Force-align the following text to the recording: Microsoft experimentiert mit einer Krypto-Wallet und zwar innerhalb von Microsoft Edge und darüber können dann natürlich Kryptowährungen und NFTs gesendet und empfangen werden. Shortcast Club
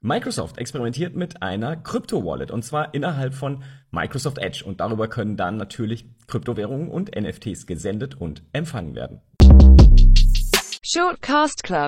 Microsoft 0.00 0.58
experimentiert 0.58 1.16
mit 1.16 1.42
einer 1.42 1.74
Krypto-Wallet 1.74 2.52
und 2.52 2.62
zwar 2.62 2.94
innerhalb 2.94 3.34
von 3.34 3.64
Microsoft 3.90 4.38
Edge 4.38 4.64
und 4.64 4.78
darüber 4.78 5.08
können 5.08 5.36
dann 5.36 5.56
natürlich 5.56 6.06
Kryptowährungen 6.28 6.88
und 6.88 7.16
NFTs 7.20 7.66
gesendet 7.66 8.14
und 8.14 8.44
empfangen 8.52 8.94
werden. 8.94 9.20
Shortcast 10.84 11.64
Club 11.64 11.78